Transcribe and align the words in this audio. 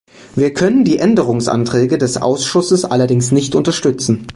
Wir 0.33 0.51
können 0.51 0.83
die 0.83 0.97
Änderungsanträge 0.97 1.99
des 1.99 2.19
Ausschusses 2.19 2.85
allerdings 2.85 3.31
nicht 3.31 3.53
unterstützen. 3.53 4.25